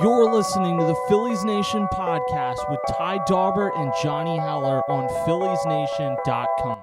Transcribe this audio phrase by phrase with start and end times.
[0.00, 6.78] You're listening to the Phillies Nation podcast with Ty Daubert and Johnny Heller on PhilliesNation.com.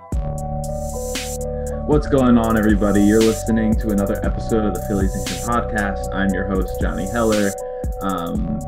[1.87, 3.01] What's going on, everybody?
[3.01, 6.13] You're listening to another episode of the Phillies Nation podcast.
[6.13, 7.51] I'm your host, Johnny Heller.
[8.03, 8.59] Um,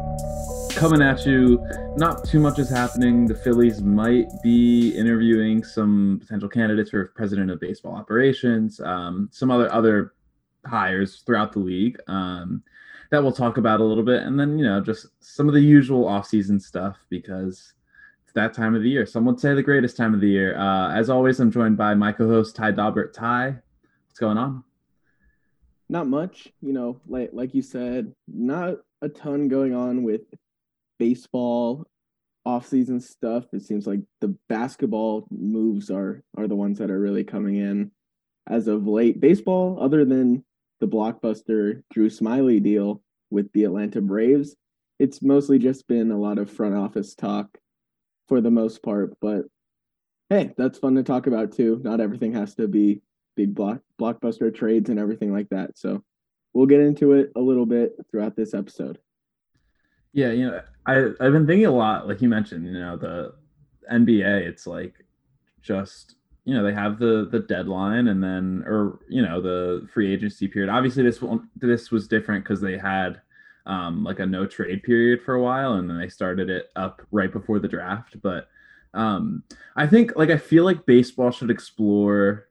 [0.72, 1.64] coming at you,
[1.96, 3.28] not too much is happening.
[3.28, 9.52] The Phillies might be interviewing some potential candidates for president of baseball operations, um, some
[9.52, 10.14] other other
[10.66, 12.00] hires throughout the league.
[12.08, 12.64] Um,
[13.12, 15.62] that we'll talk about a little bit, and then you know just some of the
[15.62, 17.74] usual off-season stuff because
[18.24, 19.06] it's that time of the year.
[19.06, 20.58] Some would say the greatest time of the year.
[20.58, 23.14] Uh, as always, I'm joined by my co-host Ty Daubert.
[23.14, 23.58] Ty,
[24.08, 24.64] what's going on?
[25.90, 30.22] Not much, you know, like like you said, not a ton going on with
[30.98, 31.86] baseball
[32.46, 33.46] off-season stuff.
[33.52, 37.92] It seems like the basketball moves are are the ones that are really coming in
[38.48, 39.20] as of late.
[39.20, 40.46] Baseball, other than
[40.82, 44.58] the blockbuster Drew Smyly deal with the Atlanta Braves.
[45.00, 47.58] It's mostly just been a lot of front office talk
[48.28, 49.46] for the most part, but
[50.30, 51.80] hey, that's fun to talk about too.
[51.84, 53.02] Not everything has to be
[53.36, 55.78] big block blockbuster trades and everything like that.
[55.78, 56.04] So
[56.54, 59.00] we'll get into it a little bit throughout this episode.
[60.14, 63.34] Yeah, you know, I I've been thinking a lot, like you mentioned, you know, the
[63.92, 64.96] NBA, it's like
[65.62, 70.12] just you know they have the the deadline and then or you know the free
[70.14, 70.72] agency period.
[70.72, 73.22] Obviously this one this was different because they had
[73.66, 77.02] um like a no trade period for a while and then they started it up
[77.12, 78.48] right before the draft but
[78.94, 79.44] um
[79.76, 82.48] i think like i feel like baseball should explore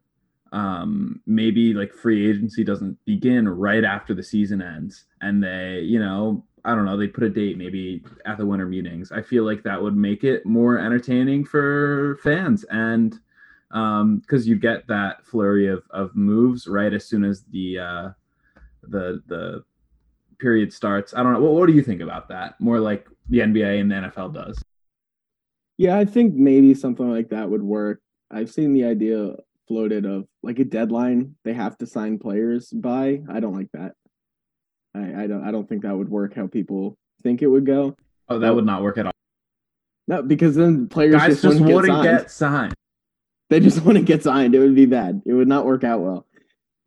[0.52, 5.98] um maybe like free agency doesn't begin right after the season ends and they you
[5.98, 9.12] know i don't know they put a date maybe at the winter meetings.
[9.12, 13.18] I feel like that would make it more entertaining for fans and
[13.70, 18.08] because um, you get that flurry of, of moves right as soon as the uh,
[18.82, 19.64] the the
[20.38, 21.14] period starts.
[21.14, 21.40] I don't know.
[21.40, 22.60] What, what do you think about that?
[22.60, 24.62] More like the NBA and the NFL does.
[25.76, 28.00] Yeah, I think maybe something like that would work.
[28.30, 29.36] I've seen the idea
[29.68, 33.22] floated of like a deadline they have to sign players by.
[33.30, 33.92] I don't like that.
[34.94, 37.96] I, I don't I don't think that would work how people think it would go.
[38.28, 39.12] Oh, that would not work at all.
[40.08, 42.18] No, because then players Guys just, wouldn't, wouldn't get, signed.
[42.18, 42.74] get signed.
[43.50, 44.54] They just wouldn't get signed.
[44.54, 45.20] It would be bad.
[45.26, 46.26] It would not work out well.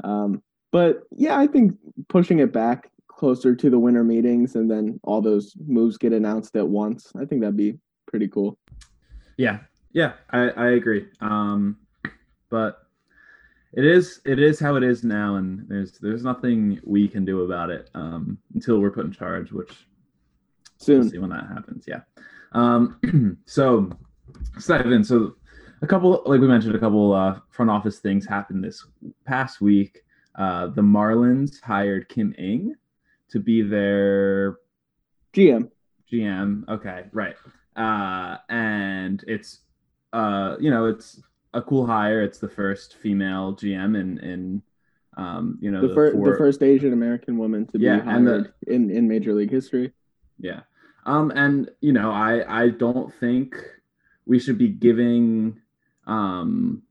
[0.04, 0.42] Um,
[0.72, 1.78] but yeah, I think
[2.10, 6.56] pushing it back closer to the winter meetings and then all those moves get announced
[6.56, 7.12] at once.
[7.16, 8.58] I think that'd be pretty cool.
[9.38, 9.60] Yeah,
[9.92, 11.08] yeah, I, I agree.
[11.22, 11.78] Um,
[12.50, 12.80] but
[13.74, 17.42] it is it is how it is now, and there's there's nothing we can do
[17.42, 19.88] about it um, until we're put in charge, which
[20.78, 21.86] soon we'll see when that happens.
[21.88, 22.02] Yeah.
[22.52, 23.90] Um, so,
[24.60, 25.36] Steven, so
[25.84, 28.86] a couple, like we mentioned, a couple uh, front office things happened this
[29.26, 30.04] past week.
[30.36, 32.74] Uh, the Marlins hired Kim Ng
[33.30, 34.58] to be their
[35.34, 35.70] GM.
[36.12, 36.68] GM.
[36.70, 37.36] Okay, right.
[37.76, 39.60] Uh, and it's,
[40.14, 41.22] uh, you know, it's
[41.54, 42.22] a cool hire.
[42.24, 44.62] It's the first female GM in in
[45.18, 48.10] um, you know the, the, fir- four- the first Asian American woman to Yeah, be
[48.10, 49.92] hired in in Major League history.
[50.40, 50.62] Yeah.
[51.06, 53.56] Um, and you know, I I don't think
[54.26, 55.60] we should be giving
[56.08, 56.82] um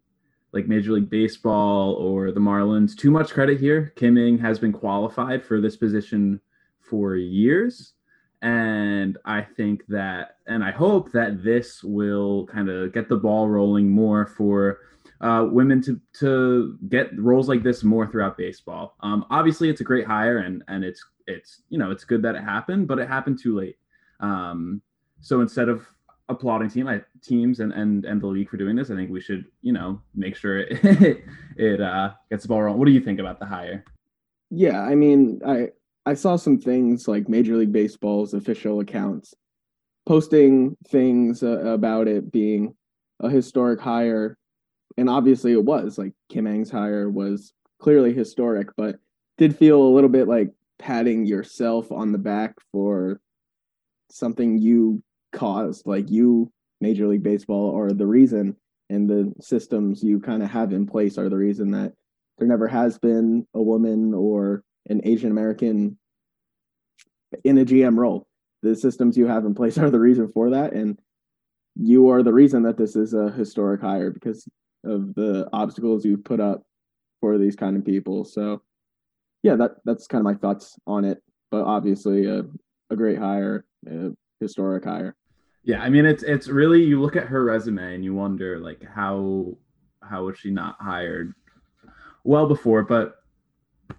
[0.53, 3.93] like Major League Baseball or the Marlins too much credit here.
[3.97, 6.41] Kim Ng has been qualified for this position
[6.81, 7.95] for years.
[8.43, 13.49] And I think that, and I hope that this will kind of get the ball
[13.49, 14.81] rolling more for
[15.21, 18.97] uh, women to to get roles like this more throughout baseball.
[19.01, 22.35] Um, obviously, it's a great hire, and and it's it's you know it's good that
[22.35, 23.77] it happened, but it happened too late.
[24.19, 24.83] Um,
[25.21, 25.87] so instead of
[26.33, 29.47] applauding team teams and, and and the league for doing this, I think we should
[29.63, 30.79] you know make sure it
[31.57, 32.79] it uh, gets the ball rolling.
[32.79, 33.85] What do you think about the hire?
[34.51, 35.69] Yeah, I mean, I
[36.05, 39.35] I saw some things like Major League Baseball's official accounts
[40.05, 42.75] posting things uh, about it being
[43.21, 44.37] a historic hire,
[44.97, 45.99] and obviously it was.
[45.99, 48.97] Like Kim Ng's hire was clearly historic, but
[49.39, 53.21] did feel a little bit like patting yourself on the back for
[54.11, 55.03] something you
[55.33, 55.87] caused.
[55.87, 56.51] Like you,
[56.81, 58.57] Major League Baseball, are the reason,
[58.91, 61.93] and the systems you kind of have in place are the reason that
[62.39, 65.99] there never has been a woman or an Asian American
[67.45, 68.27] in a GM role.
[68.63, 70.99] The systems you have in place are the reason for that, and
[71.75, 74.47] you are the reason that this is a historic hire because
[74.85, 76.63] of the obstacles you've put up
[77.21, 78.25] for these kind of people.
[78.25, 78.63] So,
[79.43, 81.23] yeah, that that's kind of my thoughts on it.
[81.51, 82.45] But obviously, a
[82.93, 85.17] a great hire, a historic hire.
[85.65, 88.85] Yeah, I mean it's it's really you look at her resume and you wonder like
[88.85, 89.57] how
[90.03, 91.35] how was she not hired
[92.25, 93.23] well before, but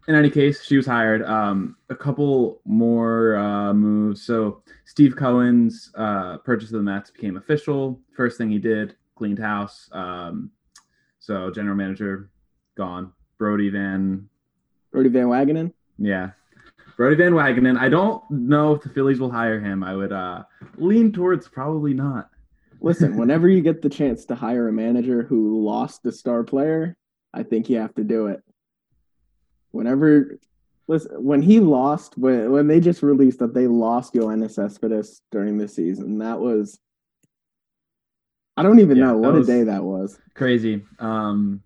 [0.07, 1.23] in any case, she was hired.
[1.23, 4.23] Um, a couple more uh, moves.
[4.23, 7.99] So Steve Cohen's uh, purchase of the Mets became official.
[8.15, 9.89] First thing he did, cleaned house.
[9.91, 10.51] Um,
[11.19, 12.29] so general manager
[12.75, 13.13] gone.
[13.37, 14.27] Brodie Van.
[14.91, 15.73] Brodie Van Wagenen.
[15.97, 16.31] Yeah,
[16.97, 17.77] Brodie Van Wagenen.
[17.77, 19.83] I don't know if the Phillies will hire him.
[19.83, 20.43] I would uh,
[20.77, 22.29] lean towards probably not.
[22.81, 26.95] Listen, whenever you get the chance to hire a manager who lost a star player,
[27.33, 28.41] I think you have to do it.
[29.71, 30.37] Whenever,
[30.87, 35.57] listen, when he lost, when when they just released that they lost Yoenis Cespedes during
[35.57, 36.79] the season, that was.
[38.55, 40.19] I don't even Yeah, know what a day that was.
[40.35, 40.85] Crazy.
[40.99, 41.63] Um,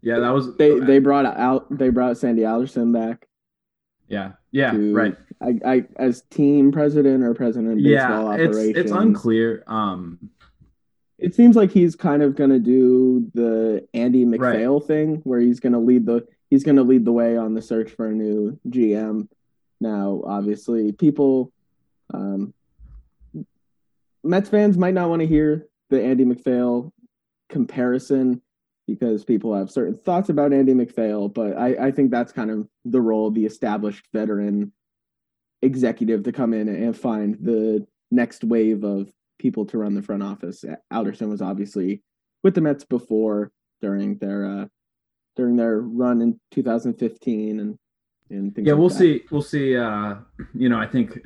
[0.00, 3.26] yeah, that was They they brought out they brought Sandy Alderson back
[4.06, 5.16] Yeah, yeah, to right.
[5.42, 8.76] I, I as team president or president of baseball Yeah, it's operations.
[8.76, 9.64] it's unclear.
[9.66, 10.30] Um,
[11.18, 15.80] It seems like he's kind of gonna do the Andy MacPhail thing, where he's gonna
[15.80, 19.28] lead the he's gonna lead the way on the search for a new GM.
[19.80, 21.52] Now, obviously, people,
[22.12, 22.54] um,
[24.22, 26.92] Mets fans might not want to hear the Andy MacPhail
[27.48, 28.40] comparison
[28.86, 32.68] because people have certain thoughts about Andy MacPhail, but I, I think that's kind of
[32.84, 34.72] the role of the established veteran
[35.62, 40.22] executive to come in and find the next wave of people to run the front
[40.22, 40.64] office.
[40.92, 42.02] Alderson was obviously
[42.42, 43.50] with the Mets before
[43.80, 44.66] during their uh,
[45.36, 47.78] during their run in 2015 and
[48.30, 48.66] and things.
[48.66, 48.98] yeah, like we'll that.
[48.98, 49.22] see.
[49.30, 49.76] We'll see.
[49.76, 50.16] Uh,
[50.54, 51.18] you know, I think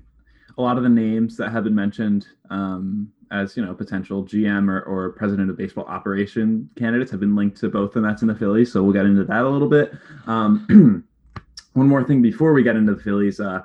[0.57, 4.69] a lot of the names that have been mentioned um, as you know potential GM
[4.69, 8.31] or, or president of baseball operation candidates have been linked to both the Mets and
[8.31, 8.73] the Phillies.
[8.73, 9.93] So we'll get into that a little bit.
[10.27, 11.05] Um,
[11.75, 13.41] one more thing before we get into the Phillies.
[13.41, 13.63] Uh,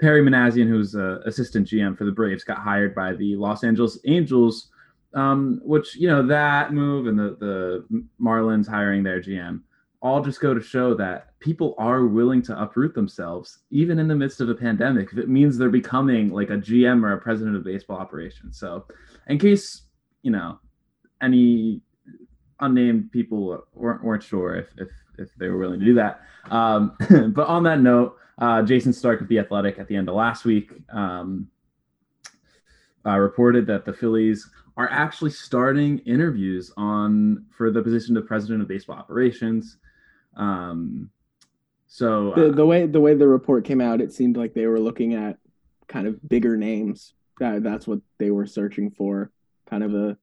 [0.00, 3.98] Perry Minasian, who's uh, assistant GM for the Braves, got hired by the Los Angeles
[4.06, 4.68] Angels,
[5.14, 9.60] um, which you know that move and the the Marlins hiring their GM
[10.02, 14.14] all just go to show that people are willing to uproot themselves even in the
[14.14, 17.56] midst of a pandemic if it means they're becoming like a GM or a president
[17.56, 18.58] of baseball operations.
[18.58, 18.86] So,
[19.28, 19.82] in case
[20.22, 20.58] you know
[21.22, 21.82] any
[22.60, 24.88] unnamed people weren't, weren't sure if, if
[25.18, 26.22] if they were willing to do that.
[26.50, 26.96] Um,
[27.34, 30.44] but on that note, uh, Jayson Stark of the Athletic at the end of last
[30.44, 31.48] week um,
[33.04, 38.62] uh, reported that the Phillies are actually starting interviews on for the position of president
[38.62, 39.76] of baseball operations.
[40.36, 41.10] Um,
[41.86, 44.66] so the uh, the way the way the report came out, it seemed like they
[44.66, 45.38] were looking at
[45.88, 47.14] kind of bigger names.
[47.40, 49.30] That that's what they were searching for,
[49.68, 50.16] kind of a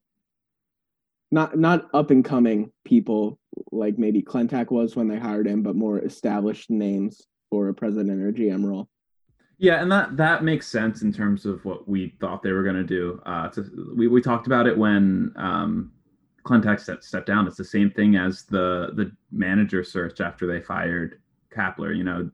[1.31, 3.39] not not up and coming people
[3.71, 8.21] like maybe Klentak was when they hired him, but more established names for a president
[8.21, 8.87] or GM role.
[9.57, 12.75] Yeah, and that that makes sense in terms of what we thought they were going
[12.75, 13.21] to do.
[13.25, 15.91] Uh, to, we we talked about it when um,
[16.47, 17.47] Klentak stepped, stepped down.
[17.47, 21.19] It's the same thing as the the manager search after they fired
[21.55, 21.95] Kapler.
[21.95, 22.31] You know,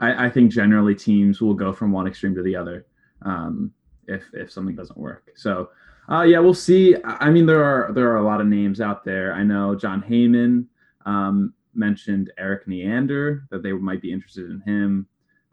[0.00, 2.86] I, I think generally teams will go from one extreme to the other
[3.22, 3.72] um,
[4.06, 5.30] if if something doesn't work.
[5.34, 5.70] So.
[6.10, 6.96] Uh, yeah, we'll see.
[7.04, 9.32] I mean, there are there are a lot of names out there.
[9.34, 10.66] I know Jon Heyman
[11.06, 15.06] um, mentioned Erik Neander that they might be interested in him.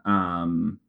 [0.04, 0.80] Um,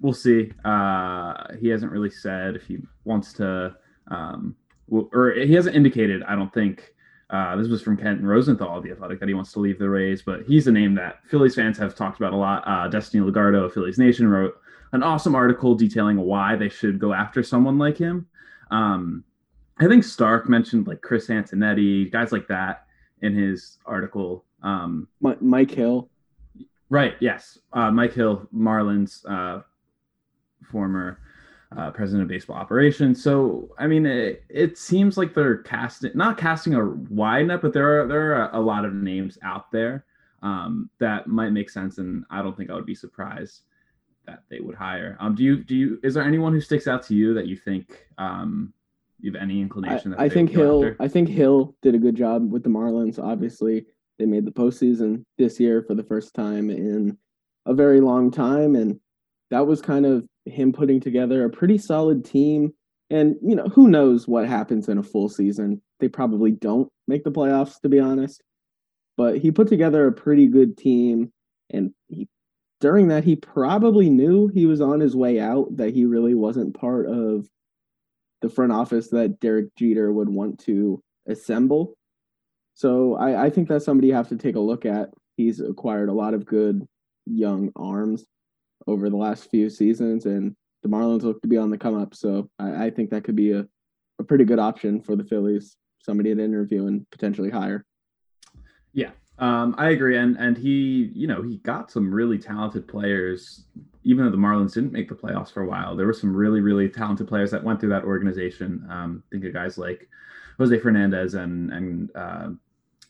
[0.00, 0.52] we'll see.
[0.64, 3.76] Uh, he hasn't really said if he wants to,
[4.08, 4.56] um,
[4.90, 6.22] or he hasn't indicated.
[6.24, 6.94] I don't think.
[7.30, 9.88] Uh, this was from Ken Rosenthal of the Athletic that he wants to leave the
[9.88, 12.64] Rays, but he's a name that Phillies fans have talked about a lot.
[12.66, 14.54] Uh, Destiny Lugardo of Phillies Nation wrote
[14.92, 18.26] an awesome article detailing why they should go after someone like him.
[18.72, 19.22] Um,
[19.78, 22.86] I think Stark mentioned like Chris Antonetti, guys like that
[23.22, 24.44] in his article.
[24.64, 26.10] Um, Mike Hill,
[26.88, 27.14] Right.
[27.20, 27.56] Yes.
[27.72, 29.62] Uh, Mike Hill, Marlins, uh,
[30.70, 31.20] former
[31.76, 33.22] uh, president of baseball operations.
[33.22, 37.72] So, I mean, it, it seems like they're casting, not casting a wide net, but
[37.72, 40.04] there are there are a lot of names out there
[40.42, 43.62] um, that might make sense, and I don't think I would be surprised
[44.26, 45.16] that they would hire.
[45.20, 46.00] Um, do you do you?
[46.02, 48.72] Is there anyone who sticks out to you that you think um,
[49.20, 50.10] you have any I, inclination?
[50.10, 50.84] that I think Hill.
[50.84, 50.96] after?
[50.98, 53.22] I think Hill did a good job with the Marlins.
[53.22, 53.86] Obviously,
[54.18, 57.16] they made the postseason this year for the first time in
[57.66, 58.98] a very long time, and
[59.50, 62.72] that was kind of him putting together a pretty solid team.
[63.10, 65.82] And you know, who knows what happens in a full season?
[65.98, 68.42] They probably don't make the playoffs, to be honest.
[69.16, 71.32] But he put together a pretty good team,
[71.70, 72.28] and he
[72.80, 75.76] during that he probably knew he was on his way out.
[75.76, 77.48] That he really wasn't part of
[78.42, 81.94] the front office that Derek Jeter would want to assemble.
[82.74, 85.10] So I, I think that's somebody you have to take a look at.
[85.36, 86.86] He's acquired a lot of good
[87.26, 88.24] young arms
[88.86, 92.14] over the last few seasons, and the Marlins look to be on the come up.
[92.14, 93.66] So I, I think that could be a,
[94.18, 97.84] a pretty good option for the Phillies, somebody to interview and potentially hire.
[98.92, 103.64] Yeah, um, I agree, and and he, you know, he got some really talented players.
[104.02, 106.60] Even though the Marlins didn't make the playoffs for a while, there were some really,
[106.60, 108.86] really talented players that went through that organization.
[108.88, 110.08] Um, think of guys like
[110.58, 112.48] Jose Fernandez and and uh,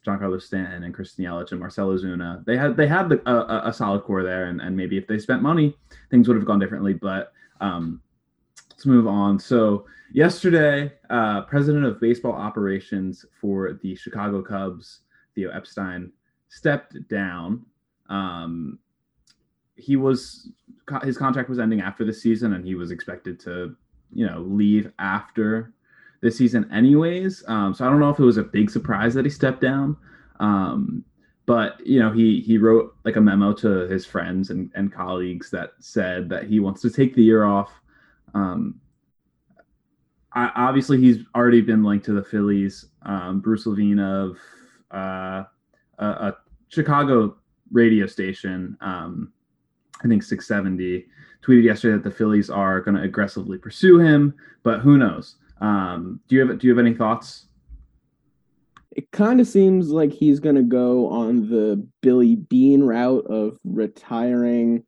[0.07, 2.45] Giancarlo Stanton and Christian Yelich and Marcell Ozuna.
[2.45, 5.19] They had they had the, a, a, solid core there, and, and maybe if they
[5.19, 5.77] spent money,
[6.11, 6.95] things would have gone differently.
[6.95, 8.01] But um,
[8.71, 9.39] let's move on.
[9.39, 15.01] So yesterday, uh, president of baseball operations for the Chicago Cubs,
[15.35, 16.13] Theo Epstein,
[16.49, 17.67] stepped down.
[18.09, 18.79] Um,
[19.77, 20.51] he was
[21.03, 23.77] his contract was ending after the season, and he was expected to,
[24.13, 25.75] you know, leave after
[26.21, 27.43] this season, anyways.
[27.49, 29.97] Um, so I don't know if it was a big surprise that he stepped down.
[30.39, 31.05] Um,
[31.47, 35.51] but you know, he he wrote like a memo to his friends and, and colleagues
[35.51, 37.73] that said that he wants to take the year off.
[38.35, 38.81] Um,
[40.33, 42.87] I, obviously, he's already been linked to the Phillies.
[43.03, 44.37] Um, Bruce Levine of
[44.93, 45.45] uh,
[45.99, 46.37] a, a,
[46.69, 47.37] Chicago
[47.73, 49.33] radio station, um,
[50.05, 51.07] I think 670,
[51.43, 55.37] tweeted yesterday that the Phillies are going to aggressively pursue him, but who knows?
[55.61, 57.47] Um, do you have do you have any thoughts?
[58.93, 63.57] It kind of seems like he's going to go on the Billy Beane route of
[63.63, 64.85] retiring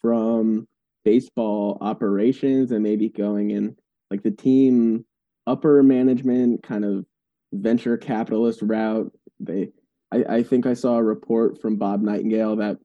[0.00, 0.66] from
[1.04, 3.76] baseball operations and maybe going in
[4.10, 5.04] like the team
[5.46, 7.04] upper management kind of
[7.52, 9.12] venture capitalist route.
[9.38, 9.68] They,
[10.12, 12.78] I, I think I saw a report from Bob Nightingale that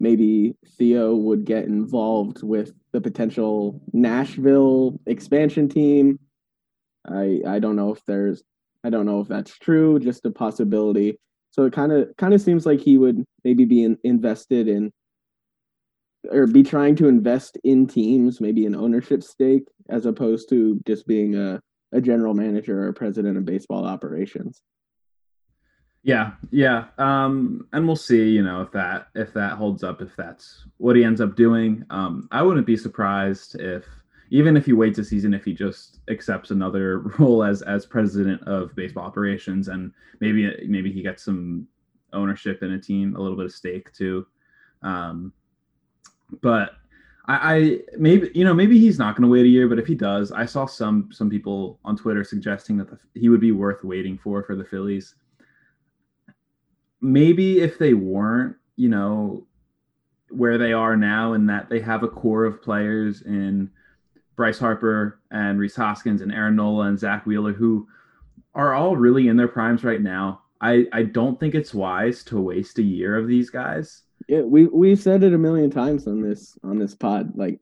[0.00, 6.18] maybe Theo would get involved with the potential Nashville expansion team
[7.06, 8.42] I I don't know if there's
[8.84, 11.18] I don't know if that's true, just a possibility.
[11.50, 14.92] So it kind of kind of seems like he would maybe be in, invested in
[16.30, 21.06] or be trying to invest in teams, maybe an ownership stake, as opposed to just
[21.06, 21.60] being a,
[21.92, 24.62] a general manager or president of baseball operations.
[26.02, 28.28] Yeah, yeah, um, and we'll see.
[28.28, 31.84] You know if that if that holds up, if that's what he ends up doing.
[31.88, 33.86] Um, I wouldn't be surprised if
[34.34, 38.42] even if he waits a season, if he just accepts another role as as president
[38.48, 41.68] of baseball operations, and maybe maybe he gets some
[42.12, 44.26] ownership in a team, a little bit of stake too.
[44.82, 45.32] Um,
[46.42, 46.72] but
[47.26, 49.86] I, I maybe you know maybe he's not going to wait a year, but if
[49.86, 53.52] he does, I saw some some people on Twitter suggesting that the, he would be
[53.52, 55.14] worth waiting for for the Phillies.
[57.00, 59.46] Maybe if they weren't, you know,
[60.30, 63.70] where they are now, and that they have a core of players in
[64.36, 67.86] Bryce Harper and Rhys Hoskins and Aaron Nola and Zack Wheeler, who
[68.54, 70.42] are all really in their primes right now.
[70.60, 74.02] I, I don't think it's wise to waste a year of these guys.
[74.28, 77.36] Yeah, we we've said it a million times on this on this pod.
[77.36, 77.60] Like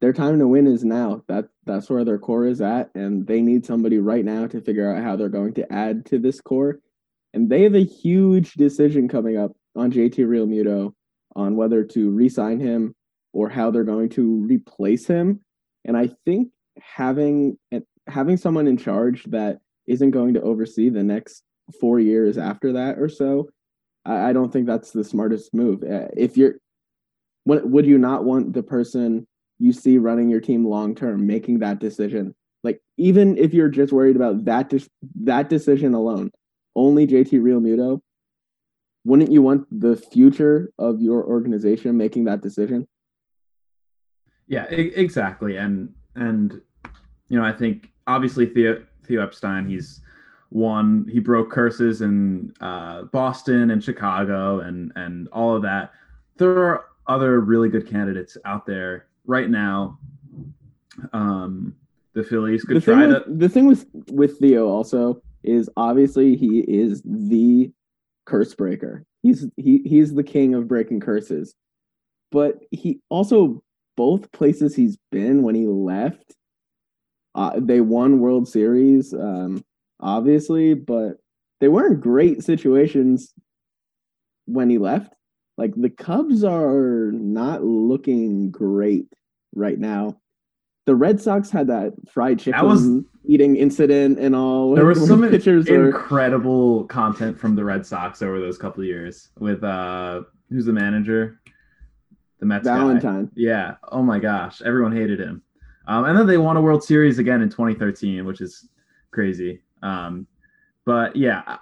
[0.00, 1.22] their time to win is now.
[1.28, 4.94] That that's where their core is at, and they need somebody right now to figure
[4.94, 6.80] out how they're going to add to this core.
[7.32, 10.94] And they have a huge decision coming up on JT Realmuto
[11.36, 12.94] on whether to re-sign him
[13.32, 15.40] or how they're going to replace him.
[15.88, 17.58] And I think having
[18.06, 21.42] having someone in charge that isn't going to oversee the next
[21.80, 23.48] four years after that or so,
[24.04, 25.82] I, I don't think that's the smartest move.
[25.82, 26.56] Uh, if you're,
[27.44, 29.26] what would you not want the person
[29.58, 32.34] you see running your team long term making that decision?
[32.62, 34.72] Like even if you're just worried about that
[35.22, 36.30] that decision alone,
[36.76, 38.00] only JT Realmuto,
[39.04, 42.86] wouldn't you want the future of your organization making that decision?
[44.48, 45.56] Yeah, exactly.
[45.56, 46.60] And and
[47.28, 50.00] you know, I think obviously Theo Theo Epstein, he's
[50.50, 55.92] won he broke curses in uh, Boston and Chicago and and all of that.
[56.36, 59.98] There are other really good candidates out there right now.
[61.12, 61.74] Um,
[62.14, 63.24] the Phillies could the try to.
[63.26, 67.70] The thing with with Theo also is obviously he is the
[68.24, 69.04] curse breaker.
[69.22, 71.54] He's he he's the king of breaking curses,
[72.30, 73.62] but he also
[73.98, 76.36] both places he's been when he left,
[77.34, 79.64] uh, they won World Series, um,
[79.98, 81.16] obviously, but
[81.58, 83.34] they weren't great situations
[84.46, 85.12] when he left.
[85.56, 89.06] Like the Cubs are not looking great
[89.52, 90.20] right now.
[90.86, 92.86] The Red Sox had that fried chicken that was,
[93.26, 94.76] eating incident and all.
[94.76, 99.64] There was some pictures incredible content from the Red Sox over those couple years with
[99.64, 101.40] uh who's the manager?
[102.38, 103.26] The Mets Valentine.
[103.26, 103.30] Guy.
[103.34, 103.74] Yeah.
[103.90, 105.42] Oh my gosh, everyone hated him.
[105.86, 108.68] Um, and then they won a World Series again in 2013, which is
[109.10, 109.62] crazy.
[109.82, 110.26] Um,
[110.84, 111.58] but yeah,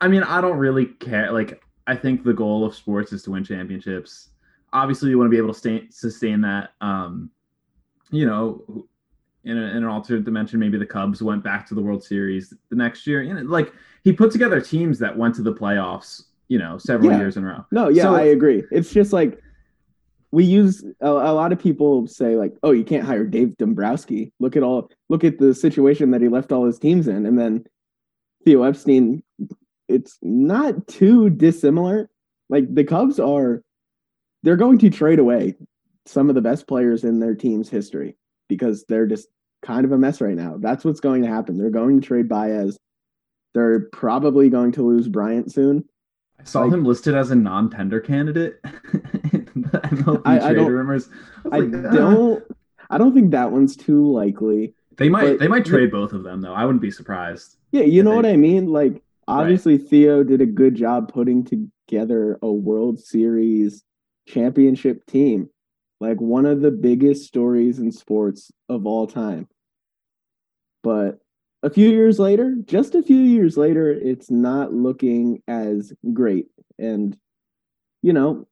[0.00, 1.32] I mean, I don't really care.
[1.32, 4.30] Like, I think the goal of sports is to win championships.
[4.72, 6.70] Obviously, you want to be able to stay, sustain that.
[6.80, 7.30] Um,
[8.10, 8.86] you know,
[9.44, 12.52] in, a, in, an alternate dimension, maybe the Cubs went back to the World Series
[12.68, 13.22] the next year.
[13.22, 13.72] You know, like
[14.04, 17.18] he put together teams that went to the playoffs you know, several Yeah.
[17.18, 17.64] years in a row.
[17.72, 18.64] No, yeah, So- I agree.
[18.70, 19.42] It's just like
[20.36, 24.34] we use a, a lot of people say like, "Oh, you can't hire Dave Dombrowski.
[24.38, 27.38] Look at all look at the situation that he left all his teams in." And
[27.38, 27.64] then
[28.44, 29.22] Theo Epstein,
[29.88, 32.10] it's not too dissimilar.
[32.50, 33.62] Like the Cubs are
[34.42, 35.54] they're going to trade away
[36.04, 39.28] some of the best players in their team's history because they're just
[39.62, 40.58] kind of a mess right now.
[40.58, 41.56] That's what's going to happen.
[41.56, 42.76] They're going to trade Baez.
[43.54, 45.88] They're probably going to lose Bryant soon.
[46.38, 48.60] I saw Like- him listed as a non-tender candidate.
[49.90, 51.08] in the MLB I- I don't- rumors.
[51.50, 52.44] I like, "Ah." don't.
[52.90, 54.74] I don't think that one's too likely.
[54.96, 56.52] They might but- they might trade both of them though.
[56.54, 57.56] I wouldn't be surprised.
[57.72, 58.68] Yeah, you I know what I mean.
[58.68, 63.82] Like, obviously, Theo did a good job putting together a World Series
[64.26, 65.50] championship team,
[66.00, 69.48] like one of the biggest stories in sports of all time.
[70.82, 71.18] But
[71.62, 76.48] a few years later, just a few years later, it's not looking as great.
[76.78, 77.16] And
[78.02, 78.46] you know,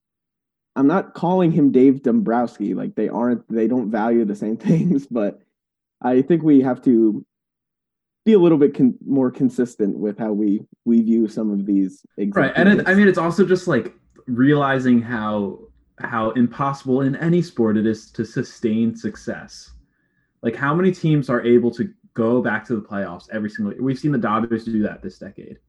[0.75, 2.73] I'm not calling him Dave Dombrowski.
[2.73, 3.47] Like they aren't.
[3.49, 5.07] They don't value the same things.
[5.07, 5.41] But
[6.01, 7.25] I think we have to
[8.25, 12.05] be a little bit con- more consistent with how we we view some of these
[12.17, 12.57] examples.
[12.57, 12.67] Right.
[12.67, 12.87] And it.
[12.89, 13.93] I mean it's also just like
[14.27, 15.59] realizing how
[15.99, 19.71] how impossible in any sport it is to sustain success.
[20.41, 23.81] Like how many teams are able to go back to the playoffs every single year?
[23.81, 25.59] We've seen the Dodgers do that this decade.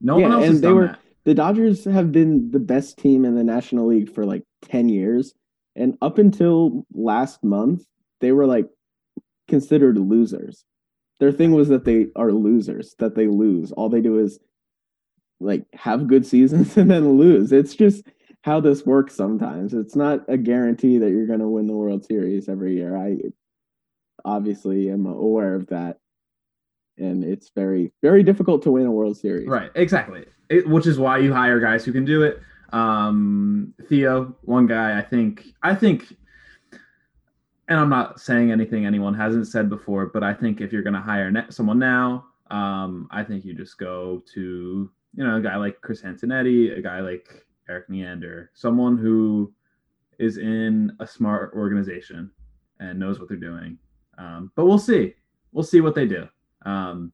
[0.00, 0.98] No Yeah, one else and has they done were- that.
[1.28, 5.34] The Dodgers have been the best team in the National League for like 10 years.
[5.76, 7.82] And up until last month,
[8.22, 8.64] they were like
[9.46, 10.64] considered losers.
[11.20, 13.72] Their thing was that they are losers, that they lose.
[13.72, 14.38] All they do is
[15.38, 17.52] like have good seasons and then lose.
[17.52, 18.04] It's just
[18.40, 19.74] how this works sometimes.
[19.74, 22.96] It's not a guarantee that you're going to win the World Series every year.
[22.96, 23.16] I
[24.24, 25.98] obviously am aware of that.
[26.98, 29.48] And it's very, very difficult to win a World Series.
[29.48, 30.24] Right, exactly.
[30.48, 32.40] It, which is why you hire guys who can do it.
[32.72, 36.14] Um, Theo, one guy, I think, I think,
[37.68, 40.94] and I'm not saying anything anyone hasn't said before, but I think if you're going
[40.94, 45.40] to hire ne- someone now, um, I think you just go to you know a
[45.40, 49.52] guy like Chris Antonetti, a guy like Erik Neander, someone who
[50.18, 52.30] is in a smart organization
[52.80, 53.78] and knows what they're doing.
[54.16, 55.14] Um, but we'll see.
[55.52, 56.28] We'll see what they do.
[56.68, 57.12] Um,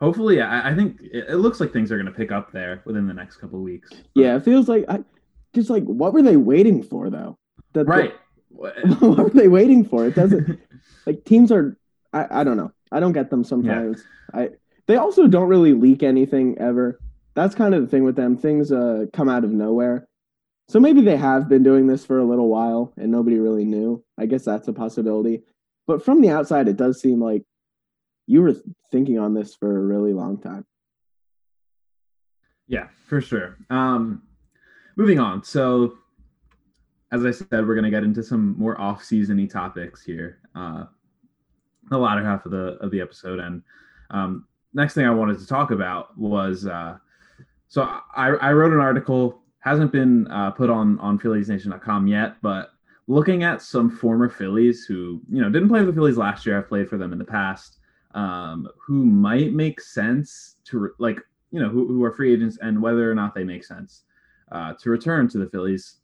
[0.00, 2.82] hopefully, I, I think it, it looks like things are going to pick up there
[2.84, 3.90] within the next couple of weeks.
[4.14, 5.04] Yeah, it feels like I
[5.54, 7.38] just like what were they waiting for though?
[7.72, 8.14] That Right.
[8.50, 10.06] what were they waiting for?
[10.06, 10.60] It doesn't
[11.06, 11.76] like teams are
[12.12, 12.72] I, I don't know.
[12.92, 14.04] I don't get them sometimes.
[14.32, 14.50] I
[14.86, 17.00] they also don't really leak anything ever.
[17.34, 18.36] That's kind of the thing with them.
[18.36, 20.08] Things uh come out of nowhere.
[20.68, 24.02] So maybe they have been doing this for a little while and nobody really knew.
[24.18, 25.42] I guess that's a possibility.
[25.86, 27.42] But from the outside it does seem like
[28.26, 28.54] you were
[28.90, 30.64] thinking on this for a really long time.
[32.66, 33.58] Yeah, for sure.
[33.70, 34.22] Um,
[34.96, 35.44] moving on.
[35.44, 35.98] So,
[37.12, 40.38] as I said, we're going to get into some more off-seasony topics here.
[40.54, 40.84] Uh,
[41.90, 43.62] the latter half of the of the episode, and
[44.10, 46.96] um, next thing I wanted to talk about was uh,
[47.68, 52.70] so I, I wrote an article hasn't been uh, put on on PhilliesNation.com yet, but
[53.06, 56.58] looking at some former Phillies who you know didn't play for the Phillies last year,
[56.58, 57.78] I've played for them in the past,
[58.14, 61.18] um, who might make sense to like
[61.50, 64.02] you know who, who are free agents and whether or not they make sense
[64.52, 65.96] uh, to return to the Phillies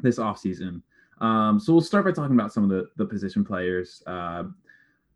[0.00, 0.82] this offseason.
[1.20, 4.02] Um, so we'll start by talking about some of the the position players.
[4.06, 4.44] Uh,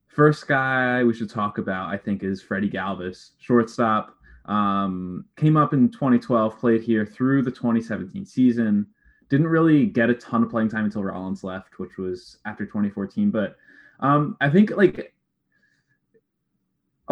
[0.08, 4.16] first guy we should talk about, I think, is Freddie Galvis, shortstop.
[4.46, 8.86] Um, came up in 2012, played here through the 2017 season.
[9.28, 13.30] Didn't really get a ton of playing time until Rollins left, which was after 2014.
[13.30, 13.56] But
[14.00, 15.14] um, I think like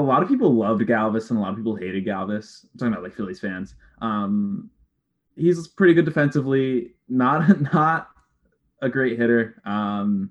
[0.00, 2.64] a lot of people loved Galvis and a lot of people hated Galvis.
[2.72, 3.74] I'm talking about like Phillies fans.
[4.00, 4.70] Um,
[5.36, 8.08] he's pretty good defensively, not not
[8.82, 9.60] a great hitter.
[9.64, 10.30] Um,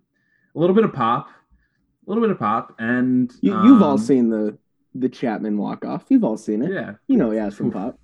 [0.56, 3.98] a little bit of pop, a little bit of pop, and You, you've all um,
[3.98, 4.58] seen the
[4.96, 6.06] the Chapman walk off.
[6.10, 6.72] You've all seen it.
[6.72, 8.00] yeah, You know he has some pop.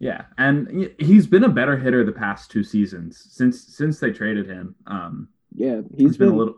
[0.00, 4.10] yeah, and he- he's been a better hitter the past two seasons since since they
[4.10, 4.74] traded him.
[4.88, 6.56] Um, Yeah, he's he's been, been, a little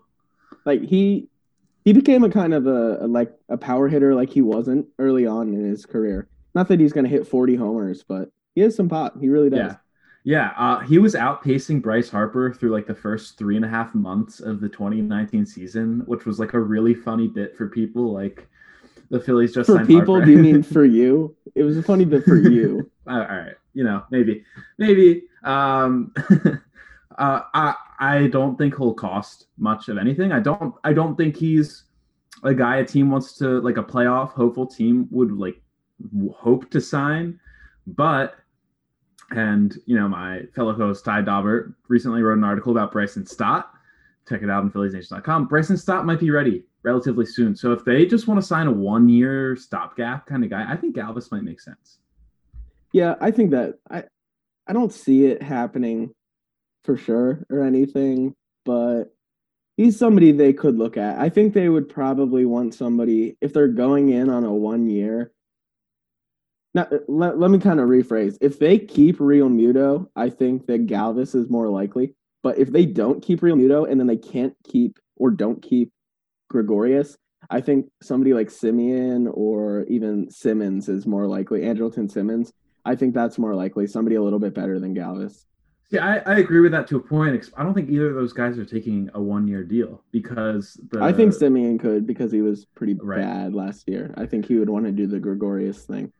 [0.64, 1.28] like he
[1.88, 5.26] he became a kind of a, a like a power hitter like he wasn't early
[5.26, 6.28] on in his career.
[6.54, 9.18] Not that he's going to hit 40 homers, but he has some pop.
[9.18, 9.58] He really does.
[9.58, 9.76] Yeah.
[10.24, 13.94] Yeah, uh, he was outpacing Bryce Harper through like the first three and a half
[13.94, 18.12] months of the 2019 season, which was like a really funny bit for people.
[18.12, 18.46] Like
[19.08, 20.26] the Phillies just For people, Harper.
[20.26, 21.34] do you mean for you?
[21.54, 22.90] It was a funny bit for you.
[23.08, 24.44] all right, you know, maybe,
[24.76, 25.22] maybe.
[25.42, 26.12] Um,
[27.16, 30.32] uh, I I don't think he'll cost much of anything.
[30.32, 31.84] I don't I don't think he's
[32.44, 35.60] a guy a team wants to like a playoff hopeful team would like
[36.32, 37.40] hope to sign,
[37.86, 38.36] but
[39.30, 43.70] And you know, my fellow host Ty Daubert recently wrote an article about Bryson Stott.
[44.28, 45.46] Check it out on PhilliesNation.com.
[45.46, 47.56] Bryson Stott might be ready relatively soon.
[47.56, 50.96] So if they just want to sign a one-year stopgap kind of guy, I think
[50.96, 51.98] Galvis might make sense.
[52.92, 54.04] Yeah, I think that I
[54.66, 56.14] I don't see it happening
[56.88, 59.14] for sure or anything, but
[59.76, 61.18] he's somebody they could look at.
[61.18, 65.30] I think they would probably want somebody if they're going in on a one year.
[66.72, 68.38] Now, let, let me kind of rephrase.
[68.40, 72.14] If they keep Realmuto, I think that Galvis is more likely.
[72.42, 75.92] But if they don't keep Realmuto and then they can't keep or don't keep
[76.48, 77.18] Gregorius,
[77.50, 81.60] I think somebody like Semien or even Simmons is more likely.
[81.60, 82.50] Andrelton Simmons.
[82.86, 83.86] I think that's more likely.
[83.86, 85.44] Somebody a little bit better than Galvis.
[85.90, 87.50] Yeah, I, I agree with that to a point.
[87.56, 91.02] I don't think either of those guys are taking a one year deal because the,
[91.02, 93.22] I think Semien could because he was pretty right.
[93.22, 94.14] bad last year.
[94.18, 96.12] I think he would want to do the Gregorius thing.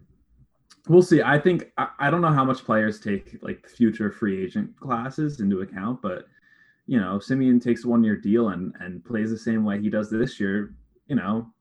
[0.88, 1.20] We'll see.
[1.20, 5.40] I think I, I don't know how much players take like future free agent classes
[5.40, 6.26] into account, but
[6.86, 9.90] you know, Semien takes a one year deal and and plays the same way he
[9.90, 10.74] does this year.
[11.08, 11.52] You know,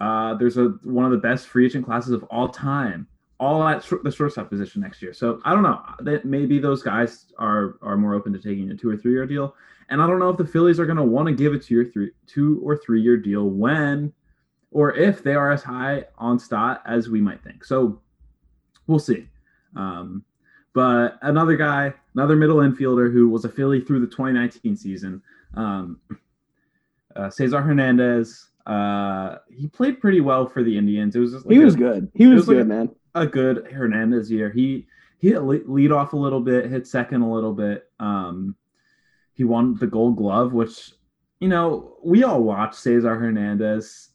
[0.00, 3.08] uh, there's a one of the best free agent classes of all time
[3.42, 5.12] all at the shortstop position next year.
[5.12, 8.76] So I don't know that maybe those guys are are more open to taking a
[8.76, 9.56] two or three year deal.
[9.90, 11.80] And I don't know if the Phillies are going to want to give a two
[11.80, 14.12] or three two or three year deal when
[14.70, 17.64] or if they are as high on Stott as we might think.
[17.64, 18.00] So
[18.86, 19.26] we'll see.
[19.74, 20.24] Um,
[20.72, 25.20] but another guy, another middle infielder who was a Philly through the 2019 season,
[25.54, 26.00] um,
[27.16, 28.50] uh, Cesar Hernandez.
[28.64, 31.16] Uh, he played pretty well for the Indians.
[31.16, 32.12] It was like he was a, good.
[32.14, 34.50] He was, was good, like man a good Hernandez year.
[34.50, 34.86] He
[35.18, 37.88] he hit lead off a little bit, hit second a little bit.
[38.00, 38.56] Um,
[39.34, 40.92] he won the Gold Glove, which
[41.40, 44.10] you know we all watched Cesar Hernandez.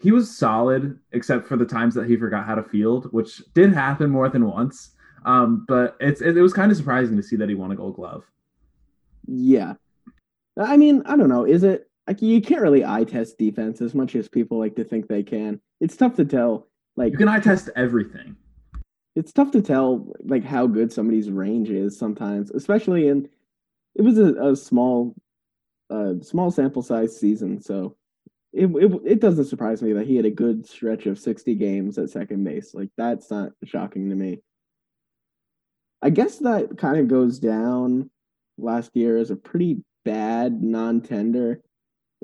[0.00, 3.72] He was solid, except for the times that he forgot how to field, which did
[3.72, 4.90] happen more than once.
[5.24, 7.76] Um, but it's it, it was kind of surprising to see that he won a
[7.76, 8.24] Gold Glove.
[9.26, 9.74] Yeah,
[10.58, 11.44] I mean, I don't know.
[11.44, 14.84] Is it like you can't really eye test defense as much as people like to
[14.84, 15.60] think they can?
[15.80, 18.36] It's tough to tell like you can eye test everything.
[19.14, 23.28] It's tough to tell like how good somebody's range is sometimes, especially in
[23.94, 25.14] it was a, a small
[25.90, 27.96] uh small sample size season, so
[28.52, 31.98] it, it it doesn't surprise me that he had a good stretch of 60 games
[31.98, 32.74] at second base.
[32.74, 34.40] Like that's not shocking to me.
[36.02, 38.10] I guess that kind of goes down
[38.58, 41.62] last year as a pretty bad non-tender,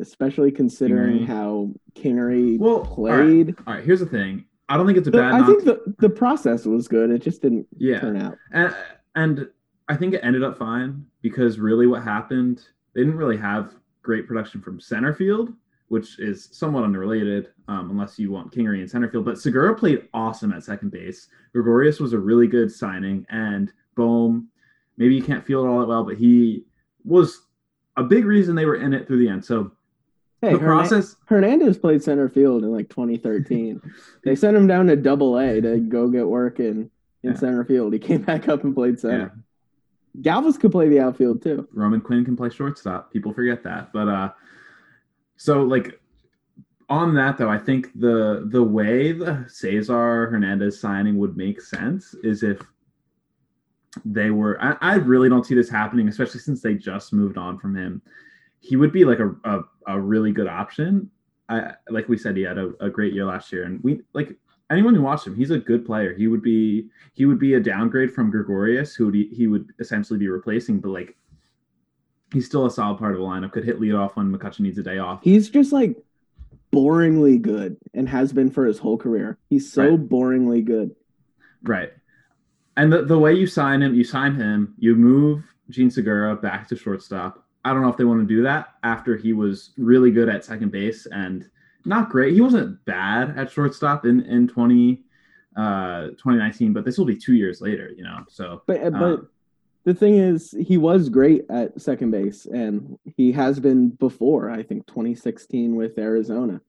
[0.01, 1.27] especially considering Kingery.
[1.27, 3.11] how Kingery well, played.
[3.11, 3.55] All right.
[3.67, 4.45] all right, here's the thing.
[4.69, 5.33] I don't think it's a bad.
[5.33, 7.11] I think the the process was good.
[7.11, 8.01] It just didn't yeah.
[8.01, 8.37] turn out.
[8.53, 8.75] And,
[9.15, 9.49] and
[9.89, 12.63] I think it ended up fine because really what happened,
[12.95, 15.53] they didn't really have great production from center field,
[15.89, 19.25] which is somewhat unrelated, um, unless you want Kingery in center field.
[19.25, 21.29] But Segura played awesome at second base.
[21.53, 24.49] Gregorius was a really good signing, and Bohm,
[24.99, 26.65] maybe you can't feel it all that well, but he
[27.05, 27.47] was
[27.97, 29.45] a big reason they were in it through the end.
[29.45, 29.73] So
[30.41, 31.17] Hey, the process.
[31.27, 33.81] Hernandez played center field in like 2013.
[34.25, 36.91] they sent him down to Double A to go get work in
[37.25, 37.35] in yeah.
[37.35, 37.93] center field.
[37.93, 39.33] He came back up and played center.
[39.35, 39.43] Yeah.
[40.23, 41.69] Galvis could play the outfield too.
[41.73, 43.13] Roman Quinn can play shortstop.
[43.13, 44.31] People forget that, but uh,
[45.37, 46.01] so like
[46.89, 52.15] on that though, I think the the way the Cesar Hernandez signing would make sense
[52.23, 52.61] is if
[54.05, 54.61] they were.
[54.63, 58.03] I, I really don't see this happening, especially since they just moved on from him
[58.61, 61.11] he would be like a, a, a really good option.
[61.49, 64.37] I like we said, he had a, a great year last year, and we like
[64.71, 66.15] anyone who watched him, he's a good player.
[66.15, 69.73] He would be he would be a downgrade from Gregorius, who would he, he would
[69.79, 71.17] essentially be replacing, but like
[72.33, 73.53] he's still a solid part of the lineup.
[73.53, 75.21] Could hit lead off when McCutchen needs a day off.
[75.23, 75.97] He's just like
[76.73, 79.39] boringly good and has been for his whole career.
[79.49, 80.09] He's so right.
[80.09, 80.95] boringly good.
[81.63, 81.93] Right.
[82.77, 86.69] And the, the way you sign him, you sign him, you move Jean Segura back
[86.69, 87.45] to shortstop.
[87.65, 90.45] I don't know if they want to do that after he was really good at
[90.45, 91.49] second base and
[91.85, 92.35] not great.
[92.35, 95.05] He wasn't bad at shortstop in in 20
[95.57, 98.25] uh 2019, but this will be 2 years later, you know.
[98.29, 99.29] So But uh, but um,
[99.85, 104.63] the thing is he was great at second base and he has been before, I
[104.63, 106.61] think 2016 with Arizona.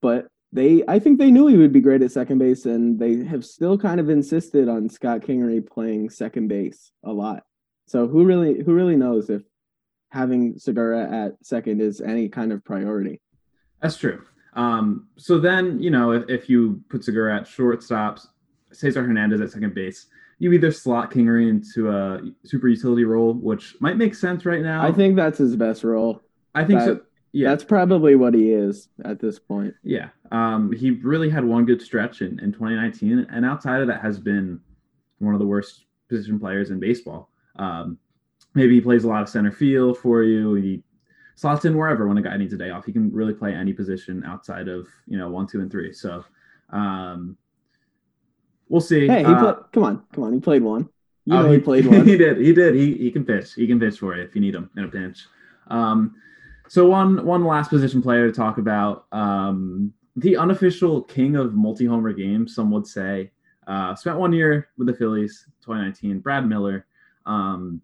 [0.00, 3.24] But they I think they knew he would be great at second base and they
[3.24, 7.44] have still kind of insisted on Scott Kingery playing second base a lot.
[7.86, 9.42] So who really who really knows if
[10.10, 13.20] having Segura at second is any kind of priority.
[13.80, 14.22] That's true.
[14.54, 18.18] Um, so then, you know, if, if you put Segura at shortstop,
[18.72, 20.06] Cesar Hernandez at second base,
[20.38, 24.82] you either slot Kingery into a super utility role, which might make sense right now.
[24.82, 26.22] I think that's his best role.
[26.54, 27.00] I think that, so.
[27.32, 29.74] Yeah, that's probably what he is at this point.
[29.84, 34.00] Yeah, um, he really had one good stretch in, in 2019, and outside of that
[34.00, 34.60] has been
[35.18, 37.30] one of the worst position players in baseball.
[37.56, 37.98] Um,
[38.54, 40.54] maybe he plays a lot of center field for you.
[40.54, 40.82] He
[41.34, 42.84] slots in wherever when a guy needs a day off.
[42.84, 45.92] He can really play any position outside of you know one, two, and three.
[45.92, 46.24] So
[46.70, 47.36] um,
[48.68, 49.06] we'll see.
[49.06, 50.32] Hey, he Uh, come on, come on.
[50.32, 50.88] He played one.
[51.24, 52.06] You oh, know he, played one.
[52.06, 52.38] he did.
[52.38, 52.74] He did.
[52.74, 53.54] He he can pitch.
[53.54, 55.26] He can pitch for you if you need him in a pinch.
[55.68, 56.14] Um,
[56.68, 59.06] so one one last position player to talk about.
[59.12, 63.30] Um, the unofficial king of multi-homer games, some would say.
[63.66, 66.18] Uh, spent one year with the Phillies, 2019.
[66.18, 66.86] Brad Miller.
[67.26, 67.80] Um,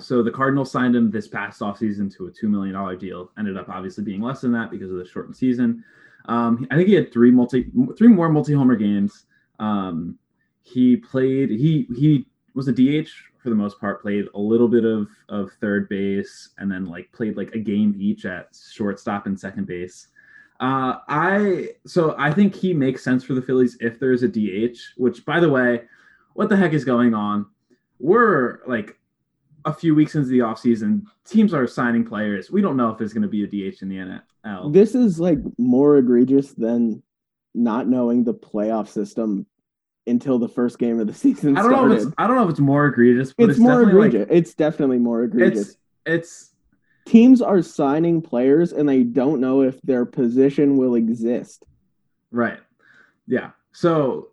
[0.00, 3.30] so the Cardinals signed him this past offseason to a $2 million deal.
[3.38, 5.84] Ended up obviously being less than that because of the shortened season.
[6.26, 9.26] Um, I think he had three multi, three more multi-homer games.
[9.58, 10.18] Um,
[10.62, 11.50] he played.
[11.50, 13.08] He he was a DH
[13.42, 14.00] for the most part.
[14.00, 17.94] Played a little bit of of third base, and then like played like a game
[17.98, 20.08] each at shortstop and second base.
[20.60, 24.78] Uh, I so I think he makes sense for the Phillies if there's a DH.
[24.96, 25.82] Which, by the way,
[26.32, 27.46] what the heck is going on?
[28.00, 28.98] We're like
[29.64, 31.04] a few weeks into the offseason.
[31.24, 32.50] Teams are signing players.
[32.50, 34.72] We don't know if there's going to be a DH in the NL.
[34.72, 37.02] This is like more egregious than
[37.54, 39.46] not knowing the playoff system
[40.06, 42.44] until the first game of the season I don't know if it's I don't know
[42.44, 44.28] if it's more egregious, but it's, it's, more definitely egregious.
[44.30, 45.68] it's definitely more egregious.
[45.70, 46.50] it's it's
[47.06, 51.66] Teams are signing players and they don't know if their position will exist.
[52.30, 52.58] Right.
[53.26, 53.50] Yeah.
[53.72, 54.28] So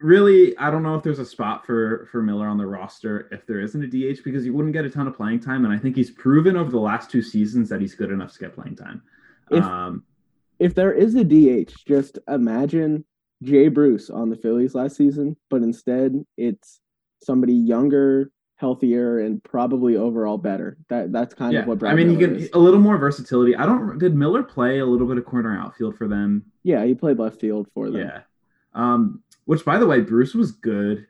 [0.00, 3.46] really, I don't know if there's a spot for for Miller on the roster if
[3.46, 5.78] there isn't a DH because he wouldn't get a ton of playing time, and I
[5.78, 8.76] think he's proven over the last two seasons that he's good enough to get playing
[8.76, 9.02] time.
[9.50, 10.04] If- um,
[10.58, 13.04] If there is a DH, just imagine
[13.42, 16.80] Jay Bruce on the Phillies last season, but instead it's
[17.22, 20.76] somebody younger, healthier, and probably overall better.
[20.88, 21.60] That that's kind yeah.
[21.60, 22.50] of what Brad I mean, you Miller can is.
[22.54, 23.54] a little more versatility.
[23.54, 23.98] I don't.
[23.98, 26.44] Did Miller play a little bit of corner outfield for them?
[26.64, 28.00] Yeah, he played left field for them.
[28.02, 28.20] Yeah.
[28.74, 31.06] Um, which by the way, Bruce was good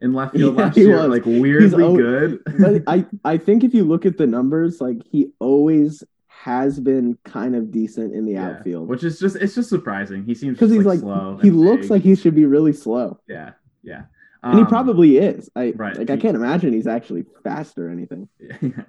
[0.00, 1.08] in left field Yeah, last he year, was.
[1.08, 2.40] like weirdly good.
[2.58, 7.18] but I, I think if you look at the numbers, like he always has been
[7.24, 8.88] kind of decent in the Yeah, outfield.
[8.88, 10.24] which is just it's just surprising.
[10.24, 11.38] He seems Because he's like, slow.
[11.42, 11.90] he looks big.
[11.90, 13.18] like he should be really slow.
[13.28, 14.04] yeah, yeah.
[14.44, 15.50] And he Um, probably is.
[15.54, 18.28] I right, like I can't imagine he's actually fast or anything.
[18.62, 18.84] Yeah,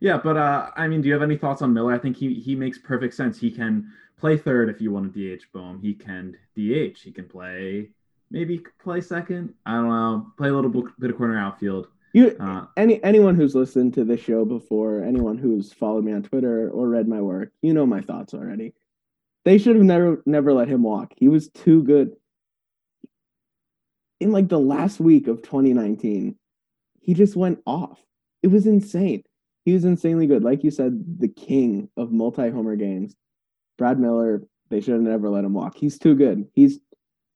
[0.00, 1.92] yeah, but uh, I mean, do you have any thoughts on Miller?
[1.94, 3.38] I think he he makes perfect sense.
[3.40, 5.80] He can play third if you want to DH Bohm.
[5.80, 6.98] He can DH.
[7.02, 7.90] He can play
[8.30, 9.54] maybe play second.
[9.66, 10.32] I don't know.
[10.36, 11.88] Play a little bit of corner outfield.
[12.12, 16.22] You Uh, any anyone who's listened to this show before, anyone who's followed me on
[16.22, 18.74] Twitter or read my work, you know my thoughts already.
[19.44, 21.12] They should have never never let him walk.
[21.16, 22.16] He was too good.
[24.20, 26.36] In like the last week of 2019,
[27.00, 28.00] he just went off.
[28.42, 29.22] It was insane.
[29.64, 30.42] He was insanely good.
[30.42, 33.14] Like you said, the king of multi-homer games.
[33.76, 35.76] Brad Miller, they should have never let him walk.
[35.76, 36.48] He's too good.
[36.54, 36.80] He's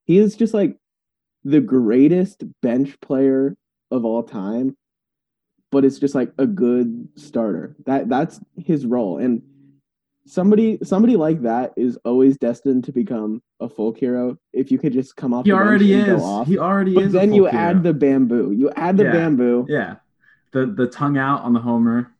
[0.05, 0.77] he is just like
[1.45, 3.57] the greatest bench player
[3.91, 4.77] of all time,
[5.71, 7.77] but it's just like a good starter.
[7.87, 9.19] That that's his role.
[9.19, 9.43] And
[10.27, 14.93] somebody somebody like that is always destined to become a folk hero if you could
[14.93, 16.23] just come off he the already and is.
[16.23, 16.47] off.
[16.47, 17.13] He already but is.
[17.13, 17.57] then you hero.
[17.57, 18.53] add the bamboo.
[18.53, 19.13] You add the Yeah.
[19.13, 19.67] bamboo.
[19.69, 19.97] yeah,
[20.53, 22.13] the the tongue out on the homer.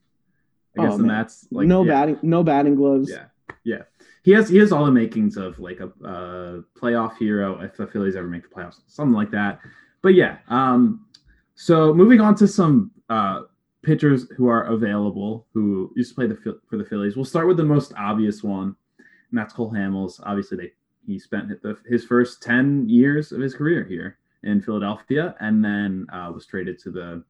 [0.77, 1.17] I oh, guess Oh, the man.
[1.19, 1.93] Mets like no yeah.
[1.93, 3.11] batting no batting gloves.
[3.11, 3.25] Yeah,
[3.65, 3.83] yeah.
[4.23, 7.87] He has he has all the makings of like a uh, playoff hero if the
[7.87, 9.61] Phillies ever make the playoffs, something like that.
[10.01, 11.07] But yeah, um,
[11.55, 13.43] so moving on to some uh,
[13.83, 17.17] pitchers who are available who used to play the for the Phillies.
[17.17, 20.21] We'll start with the most obvious one, and that's Cole Hamels.
[20.25, 20.73] Obviously, they
[21.05, 21.51] he spent
[21.89, 26.79] his first ten years of his career here in Philadelphia, and then uh, was traded
[26.81, 27.25] to the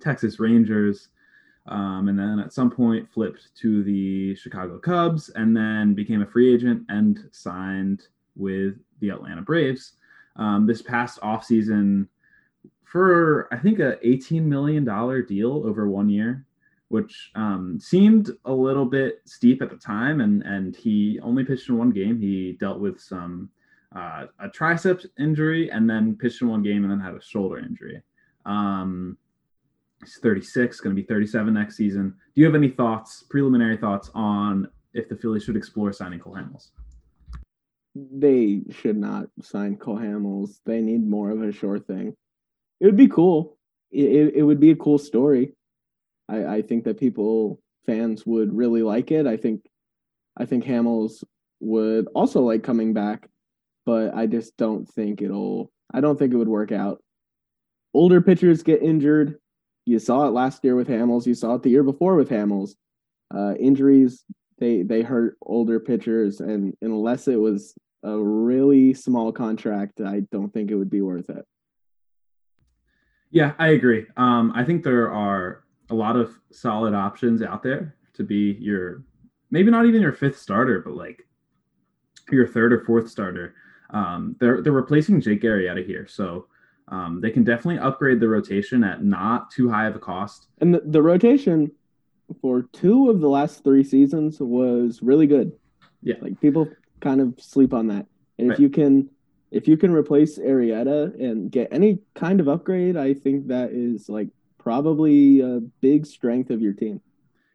[0.00, 1.08] Texas Rangers
[1.66, 6.26] um, and then at some point flipped to the Chicago Cubs, and then became a
[6.26, 9.92] free agent and signed with the Atlanta Braves.
[10.36, 12.08] Um, this past offseason
[12.84, 14.84] for I think a $18 million
[15.26, 16.44] deal over one year,
[16.88, 20.20] which um, seemed a little bit steep at the time.
[20.20, 22.20] And, and he only pitched in one game.
[22.20, 23.48] He dealt with some
[23.96, 27.58] uh, a triceps injury and then pitched in one game and then had a shoulder
[27.58, 28.02] injury.
[28.44, 29.16] Um,
[30.02, 32.14] He's 36, going to be 37 next season.
[32.34, 36.34] Do you have any thoughts, preliminary thoughts on if the Phillies should explore signing Cole
[36.34, 36.70] Hamels?
[37.94, 40.58] They should not sign Cole Hamels.
[40.66, 42.16] They need more of a sure thing.
[42.80, 43.56] It would be cool.
[43.92, 45.52] It, it, would be a cool story.
[46.28, 49.26] I, I think that people fans would really like it.
[49.26, 49.66] I think
[50.36, 51.22] I think Hamels
[51.60, 53.28] would also like coming back,
[53.84, 57.02] but I just don't think it'll I don't think it would work out.
[57.92, 59.38] Older pitchers get injured.
[59.84, 62.74] You saw it last year with Hamels, you saw it the year before with Hamels.
[63.34, 64.24] Uh, injuries
[64.58, 70.52] they they hurt older pitchers and unless it was a really small contract, I don't
[70.52, 71.44] think it would be worth it.
[73.30, 74.06] Yeah, I agree.
[74.16, 79.04] Um, I think there are a lot of solid options out there to be your
[79.50, 81.26] maybe not even your fifth starter, but like
[82.30, 83.54] your third or fourth starter.
[83.90, 86.46] Um, they're they're replacing Jake Arrieta here, so
[86.92, 90.48] um, they can definitely upgrade the rotation at not too high of a cost.
[90.60, 91.72] And the, the rotation
[92.42, 95.52] for two of the last three seasons was really good.
[96.02, 96.16] Yeah.
[96.20, 96.68] Like people
[97.00, 98.06] kind of sleep on that.
[98.38, 98.54] And Right.
[98.56, 99.08] if you can
[99.50, 104.08] if you can replace Arrieta and get any kind of upgrade, I think that is
[104.08, 104.28] like
[104.58, 107.00] probably a big strength of your team.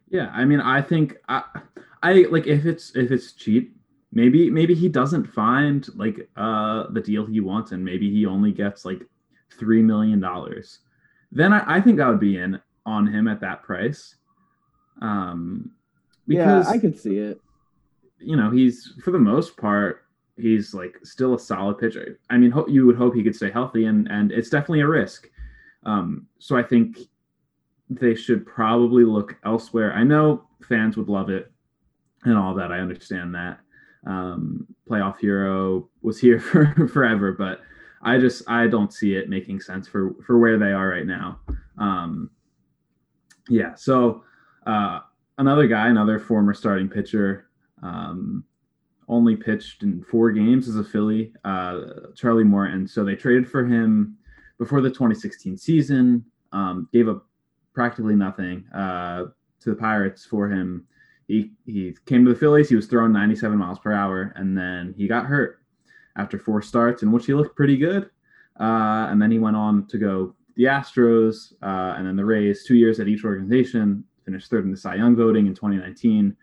[0.09, 1.43] Yeah, I mean, I think I,
[2.03, 3.75] I like if it's if it's cheap,
[4.11, 8.51] maybe maybe he doesn't find like uh the deal he wants, and maybe he only
[8.51, 9.01] gets like
[9.51, 10.79] three million dollars.
[11.31, 14.15] Then I, I think I would be in on him at that price.
[15.01, 15.71] Um,
[16.27, 17.39] because yeah, I could see it.
[18.19, 20.03] you know he's for the most part
[20.37, 22.19] he's like still a solid pitcher.
[22.29, 24.87] I mean, ho- you would hope he could stay healthy, and and it's definitely a
[24.87, 25.29] risk.
[25.83, 26.99] Um, so I think
[27.89, 29.93] they should probably look elsewhere.
[29.93, 31.51] I know fans would love it
[32.23, 32.71] and all that.
[32.71, 33.59] I understand that.
[34.05, 37.61] Um, playoff hero was here for forever, but
[38.01, 41.39] I just I don't see it making sense for for where they are right now.
[41.77, 42.29] Um,
[43.49, 44.23] yeah, so
[44.65, 44.99] uh,
[45.37, 47.49] another guy, another former starting pitcher,
[47.81, 48.43] um,
[49.07, 51.81] only pitched in four games as a Philly, uh,
[52.15, 52.87] Charlie Morton.
[52.87, 54.17] So they traded for him
[54.57, 57.25] before the 2016 season, um, gave up
[57.73, 59.25] practically nothing uh,
[59.61, 60.85] to the Pirates for him.
[61.27, 62.69] He, he came to the Phillies.
[62.69, 65.61] He was throwing 97 miles per hour, and then he got hurt
[66.17, 68.09] after four starts, in which he looked pretty good.
[68.59, 72.65] Uh, and then he went on to go the Astros uh, and then the Rays,
[72.65, 76.35] two years at each organization, finished third in the Cy Young voting in 2019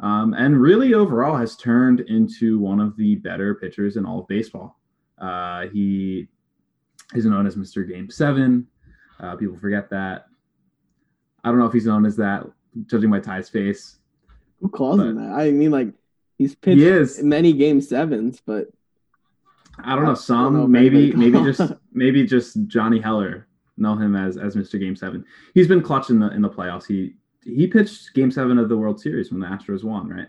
[0.00, 4.28] um, and really overall has turned into one of the better pitchers in all of
[4.28, 4.78] baseball.
[5.18, 6.28] Uh, he
[7.14, 7.88] is known as Mr.
[7.88, 8.66] Game Seven.
[9.18, 10.26] Uh, people forget that.
[11.42, 12.44] I don't know if he's known as that,
[12.86, 13.98] judging by Ty's face.
[14.60, 15.32] Who calls him that?
[15.32, 15.88] I mean, like
[16.36, 18.66] he's pitched He many game sevens, but
[19.78, 20.06] I don't know.
[20.06, 24.78] don't Some know maybe maybe just maybe just Johnny Heller know him as as Mr.
[24.80, 25.24] Game Seven.
[25.54, 26.86] He's been clutch in the in the playoffs.
[26.86, 30.28] He he pitched Game Seven of the World Series when the Astros won, right?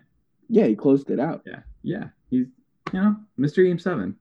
[0.49, 1.41] yeah, he closed it out.
[1.45, 2.05] Yeah, yeah.
[2.29, 2.47] He's
[2.93, 3.65] you know Mr.
[3.65, 4.15] Game Seven.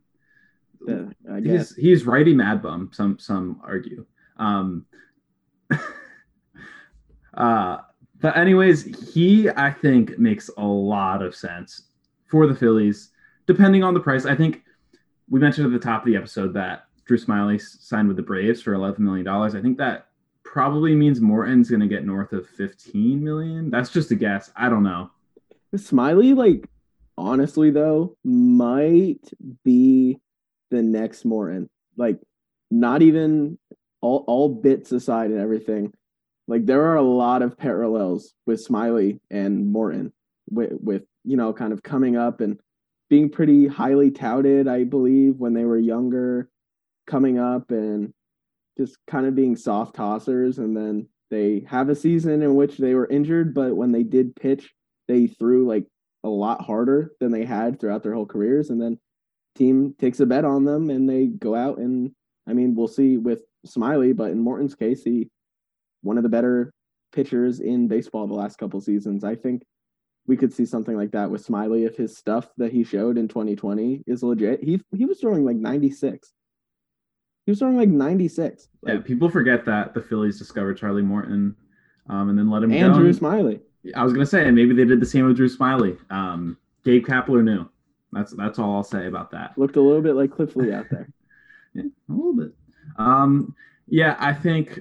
[0.86, 1.74] Yeah, I guess.
[1.74, 2.94] he's he's righty MadBum.
[2.94, 4.04] Some some argue.
[4.36, 4.86] Um,
[7.34, 7.78] uh,
[8.20, 11.88] but anyways, he I think makes a lot of sense
[12.28, 13.10] for the Phillies,
[13.46, 14.26] depending on the price.
[14.26, 14.62] I think
[15.28, 18.62] we mentioned at the top of the episode that Drew Smyly signed with the Braves
[18.62, 19.54] for eleven million dollars.
[19.54, 20.08] I think that
[20.44, 23.70] probably means Morton's going to get north of fifteen million.
[23.70, 24.50] That's just a guess.
[24.56, 25.10] I don't know.
[25.74, 26.68] Smyly, like,
[27.18, 29.30] honestly though, might
[29.64, 30.18] be
[30.70, 31.68] the next Morton.
[31.96, 32.20] Like,
[32.70, 33.58] not even
[34.00, 35.92] all all bits aside and everything.
[36.48, 40.12] Like, there are a lot of parallels with Smyly and Morton,
[40.48, 42.60] with with you know, kind of coming up and
[43.08, 44.68] being pretty highly touted.
[44.68, 46.48] I believe when they were younger,
[47.06, 48.12] coming up and
[48.76, 52.94] just kind of being soft tossers, and then they have a season in which they
[52.94, 54.72] were injured, but when they did pitch
[55.08, 55.86] they threw like
[56.24, 58.98] a lot harder than they had throughout their whole careers and then
[59.56, 62.10] team takes a bet on them and they go out and
[62.48, 65.30] I mean we'll see with Smyly but in Morton's case he
[66.02, 66.72] one of the better
[67.12, 69.62] pitchers in baseball the last couple seasons I think
[70.26, 73.28] we could see something like that with Smyly if his stuff that he showed in
[73.28, 76.32] 2020 is legit he he was throwing like 96
[77.44, 81.54] he was throwing like 96 Yeah, people forget that the Phillies discovered Charlie Morton,
[82.08, 82.98] um, and then let him and go.
[83.00, 83.60] Drew Smyly
[83.94, 85.98] I was gonna say, and maybe they did the same with Drew Smyly.
[86.10, 87.68] Um, Gabe Kapler knew.
[88.12, 89.56] That's that's all I'll say about that.
[89.56, 91.08] looked a little bit like Cliff Lee out there
[91.74, 92.52] Yeah, a little bit.
[92.98, 93.54] Um,
[93.88, 94.80] yeah, I think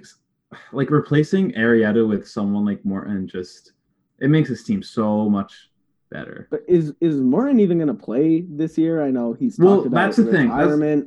[0.72, 3.74] like replacing Arrieta with someone like Morton just
[4.20, 5.70] it makes his team so much
[6.10, 6.48] better.
[6.52, 9.04] But is is Morton even going to play this year?
[9.04, 10.50] I know he's Well, talked about that's the thing.
[10.50, 11.04] That's-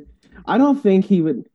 [0.46, 1.48] I don't think he would.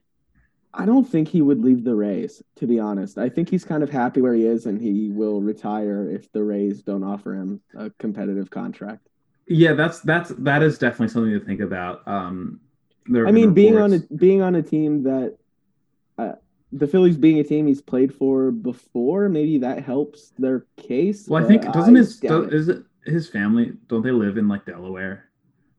[0.76, 2.42] I don't think he would leave the Rays.
[2.56, 5.40] To be honest, I think he's kind of happy where he is, and he will
[5.40, 9.08] retire if the Rays don't offer him a competitive contract.
[9.48, 12.08] Yeah, that's that's that is definitely something to think about.
[12.08, 12.60] Um,
[13.06, 15.38] there I mean, being on a being on a team that
[16.18, 16.34] uh,
[16.74, 21.28] the Phillies being a team he's played for before, maybe that helps their case.
[21.28, 23.74] Well, I think doesn't his do, is it his family?
[23.88, 25.30] Don't they live in like Delaware?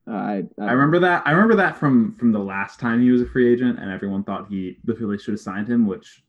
[0.07, 1.23] I, I remember that.
[1.27, 4.23] I remember that from from the last time he was a free agent, and everyone
[4.23, 6.23] thought he the Phillies should have signed him, which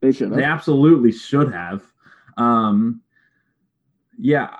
[0.00, 1.82] they should they absolutely should have.
[2.38, 3.02] Um,
[4.18, 4.56] yeah,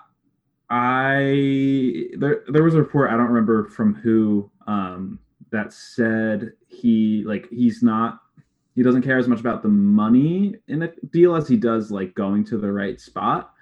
[0.69, 5.19] I there there was a report I don't remember from who um,
[5.51, 8.21] that said he like he's not
[8.77, 12.15] he doesn't care as much about the money in a deal as he does like
[12.15, 13.55] going to the right spot.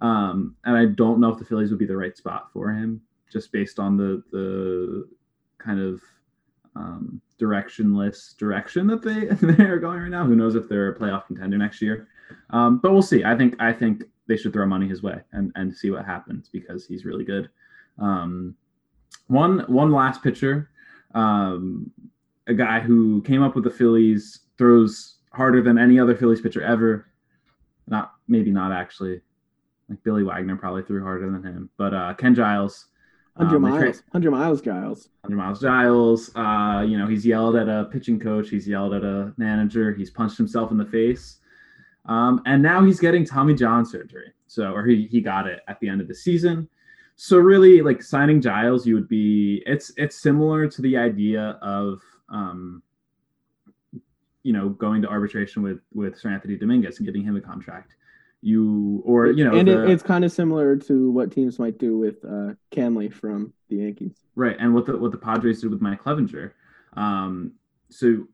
[0.00, 3.00] Um, and I don't know if the Phillies would be the right spot for him,
[3.30, 5.08] just based on the the
[5.58, 6.00] kind of
[6.74, 10.24] um, directionless direction that they they are going right now.
[10.24, 12.08] Who knows if they're a playoff contender next year?
[12.50, 13.24] Um, but we'll see.
[13.24, 16.48] I think I think they should throw money his way and and see what happens
[16.48, 17.50] because he's really good.
[17.98, 18.56] Um,
[19.26, 20.70] one one last pitcher,
[21.14, 21.90] um,
[22.46, 26.62] a guy who came up with the Phillies throws harder than any other Phillies pitcher
[26.62, 27.06] ever.
[27.88, 29.20] Not maybe not actually.
[29.88, 32.86] Like Billy Wagner probably threw harder than him, but uh, Ken Giles.
[33.36, 35.08] Hundred um, miles, tra- hundred miles, Giles.
[35.22, 36.30] 100 miles Giles.
[36.36, 40.10] Uh, you know, he's yelled at a pitching coach, he's yelled at a manager, he's
[40.10, 41.38] punched himself in the face.
[42.04, 44.32] Um, and now he's getting Tommy John surgery.
[44.48, 46.68] So, or he, he got it at the end of the season.
[47.16, 52.00] So really like signing Giles, you would be, it's, it's similar to the idea of,
[52.28, 52.82] um,
[54.42, 57.94] you know, going to arbitration with, with Seranthony Dominguez and getting him a contract.
[58.44, 61.78] You, or, you know, and the- it, it's kind of similar to what teams might
[61.78, 64.16] do with uh, Kahnle from the Yankees.
[64.34, 66.52] Right, and what the what the Padres did with Mike Clevinger.
[66.94, 67.52] Um,
[67.90, 68.26] so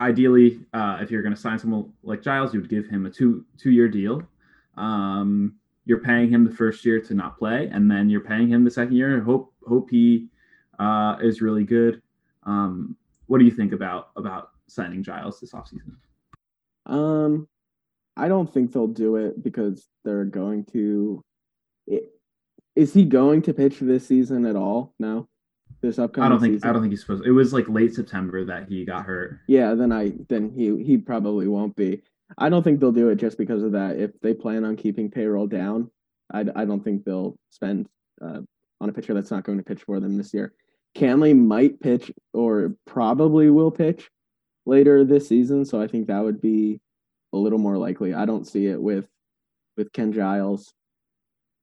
[0.00, 3.10] ideally, uh, if you're going to sign someone like Giles, you would give him a
[3.10, 4.22] two two year deal.
[4.76, 5.54] Um,
[5.86, 8.70] you're paying him the first year to not play, and then you're paying him the
[8.70, 9.20] second year.
[9.20, 10.28] Hope hope he
[10.78, 12.02] uh, is really good.
[12.44, 12.96] Um,
[13.26, 15.96] what do you think about about signing Giles this offseason?
[16.86, 17.48] Um,
[18.16, 21.22] I don't think they'll do it because they're going to.
[21.86, 22.04] It,
[22.76, 24.94] is he going to pitch this season at all?
[24.98, 25.28] No,
[25.80, 26.26] this upcoming.
[26.26, 26.68] I don't think season?
[26.68, 27.26] I don't think he's supposed.
[27.26, 29.40] It was like late September that he got hurt.
[29.48, 32.02] Yeah, then I then he he probably won't be.
[32.38, 33.98] I don't think they'll do it just because of that.
[33.98, 35.90] If they plan on keeping payroll down,
[36.32, 37.88] I, I don't think they'll spend
[38.22, 38.40] uh,
[38.80, 40.52] on a pitcher that's not going to pitch for them this year.
[40.96, 44.10] Kahnle might pitch or probably will pitch
[44.66, 46.80] later this season, so I think that would be
[47.32, 48.14] a little more likely.
[48.14, 49.06] I don't see it with
[49.76, 50.72] with Ken Giles.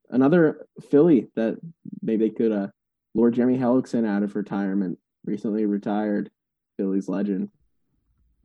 [0.10, 1.58] Another Philly that
[2.02, 2.68] maybe they could uh
[3.14, 6.30] Lord Jimmy Hellickson out of retirement, recently retired
[6.78, 7.50] Phillies legend.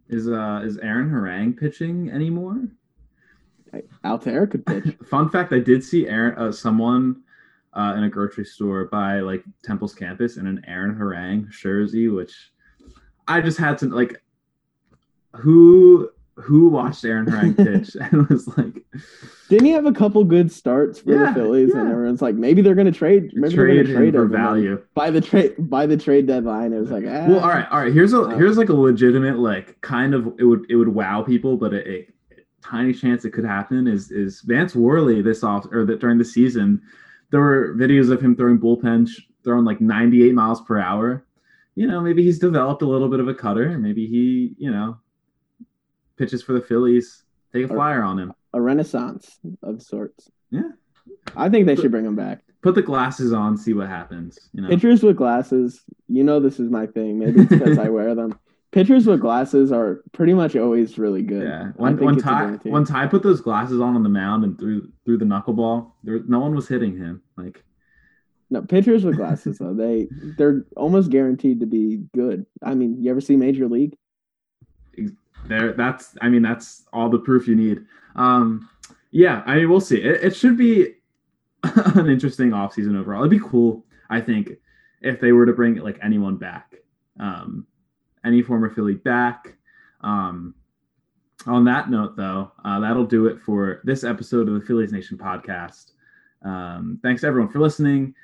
[0.09, 2.69] Is uh is Aaron Harang pitching anymore?
[4.05, 4.97] Altherr could pitch.
[5.09, 7.23] Fun fact: I did see Aaron, uh, someone
[7.73, 12.53] uh, in a grocery store by like Temple's campus in an Aaron Harang jersey, which
[13.29, 14.21] I just had to like.
[15.35, 18.75] Who who watched Aaron Harang pitch and was like
[19.49, 21.75] Didn't he have a couple good starts for Yeah, the Phillies?
[21.75, 23.31] And everyone's like, maybe they're gonna trade.
[23.35, 24.23] Maybe they're trade gonna trade for.
[24.23, 24.83] And value?
[24.95, 26.73] by the trade by the trade deadline.
[26.73, 27.93] It was like, ah, Well, all right, all right.
[27.93, 31.23] Here's a Uh, here's like a legitimate like kind of it would it would wow
[31.23, 32.09] people, but a, a
[32.63, 36.25] tiny chance it could happen is is Vance Worley this off or that during the
[36.25, 36.81] season
[37.31, 39.09] there were videos of him throwing bullpen
[39.45, 41.25] throwing like 98 miles per hour.
[41.75, 43.79] You know, maybe he's developed a little bit of a cutter.
[43.79, 44.97] Maybe he you know
[46.17, 47.25] pitches for the Phillies.
[47.53, 48.33] Take a Or- flyer on him.
[48.55, 50.31] a renaissance of sorts.
[50.51, 50.71] Yeah.
[51.37, 52.43] I think they should bring him back.
[52.63, 54.39] Put the glasses on, see what happens.
[54.53, 54.69] You know.
[54.69, 57.19] Pitchers with glasses, you know this is my thing.
[57.19, 58.39] Maybe it's because I wear them.
[58.71, 61.43] Pitchers with glasses are pretty much always really good.
[61.43, 64.89] Yeah, think when Ty when Ty put those glasses on on the mound and threw
[65.05, 67.21] threw the knuckleball, there no one was hitting him.
[67.37, 67.65] Like
[68.49, 70.09] No, pitchers with glasses though, they
[70.39, 72.47] they're almost guaranteed to be good.
[72.63, 73.97] I mean, you ever see Major League?
[75.47, 77.85] There, that's I mean that's all the proof you need.
[78.17, 78.69] Um,
[79.11, 80.01] yeah, I mean we'll see.
[80.01, 80.95] It, it should be
[81.63, 83.23] an interesting offseason overall.
[83.23, 84.51] It'd be cool, I think,
[85.01, 86.75] if they were to bring like anyone back,
[87.21, 87.67] um,
[88.25, 89.55] any former Philly back.
[90.01, 90.55] Um,
[91.47, 95.19] on that note, though, uh, that'll do it for this episode of the Phillies Nation
[95.19, 95.93] podcast.
[96.45, 98.15] Um, thanks everyone for listening.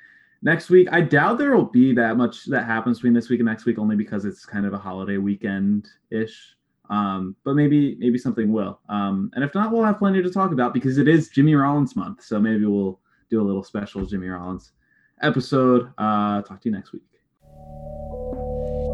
[0.43, 3.49] Next week, I doubt there will be that much that happens between this week and
[3.49, 6.55] next week, only because it's kind of a holiday weekend ish.
[6.91, 8.81] Um, but maybe maybe something will.
[8.89, 11.97] Um, and if not, we'll have plenty to talk about because it is Jimmy Rollins
[11.97, 12.23] month.
[12.23, 12.99] So maybe we'll
[13.31, 14.73] do a little special Jimmy Rollins
[15.23, 15.93] episode.
[15.99, 17.03] Uh, talk to you next week.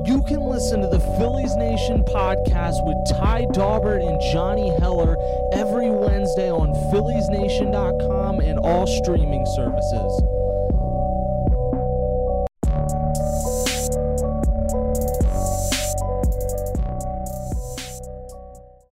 [0.06, 5.16] You can listen to the Phillies Nation podcast with Ty Daubert and Johnny Heller
[5.54, 10.43] every Wednesday on PhilliesNation.com and all streaming services.